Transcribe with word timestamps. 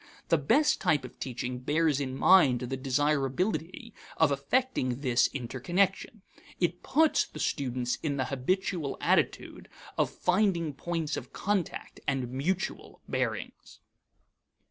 The 0.29 0.37
best 0.39 0.81
type 0.81 1.05
of 1.05 1.19
teaching 1.19 1.59
bears 1.59 1.99
in 1.99 2.17
mind 2.17 2.61
the 2.61 2.75
desirability 2.75 3.93
of 4.17 4.31
affecting 4.31 5.01
this 5.01 5.27
interconnection. 5.31 6.23
It 6.59 6.81
puts 6.81 7.27
the 7.27 7.37
student 7.39 7.99
in 8.01 8.17
the 8.17 8.25
habitual 8.25 8.97
attitude 8.99 9.69
of 9.99 10.09
finding 10.09 10.73
points 10.73 11.17
of 11.17 11.33
contact 11.33 11.99
and 12.07 12.31
mutual 12.31 13.01
bearings. 13.07 13.79